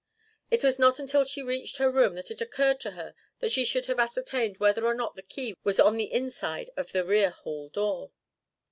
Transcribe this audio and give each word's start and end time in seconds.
It 0.49 0.63
was 0.63 0.79
not 0.79 0.97
until 0.97 1.25
she 1.25 1.43
reached 1.43 1.77
her 1.77 1.91
room 1.91 2.15
that 2.15 2.31
it 2.31 2.41
occurred 2.41 2.79
to 2.79 2.91
her 2.97 3.13
that 3.37 3.51
she 3.51 3.63
should 3.63 3.85
have 3.85 3.99
ascertained 3.99 4.57
whether 4.57 4.83
or 4.83 4.95
not 4.95 5.15
the 5.15 5.21
key 5.21 5.53
was 5.63 5.79
on 5.79 5.95
the 5.95 6.11
inside 6.11 6.71
of 6.75 6.91
the 6.91 7.05
rear 7.05 7.29
hall 7.29 7.69
door. 7.69 8.11